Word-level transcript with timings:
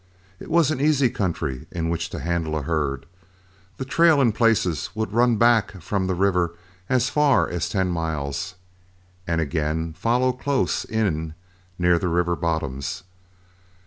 It 0.39 0.49
was 0.49 0.71
an 0.71 0.81
easy 0.81 1.11
country 1.11 1.67
in 1.69 1.87
which 1.89 2.09
to 2.09 2.17
handle 2.19 2.57
a 2.57 2.63
herd; 2.63 3.05
the 3.77 3.85
trail 3.85 4.19
in 4.19 4.31
places 4.31 4.89
would 4.95 5.13
run 5.13 5.35
back 5.35 5.79
from 5.79 6.07
the 6.07 6.15
river 6.15 6.55
as 6.89 7.09
far 7.11 7.47
as 7.47 7.69
ten 7.69 7.89
miles, 7.89 8.55
and 9.27 9.39
again 9.39 9.93
follow 9.93 10.31
close 10.31 10.85
in 10.85 11.35
near 11.77 11.99
the 11.99 12.07
river 12.07 12.35
bottoms. 12.35 13.03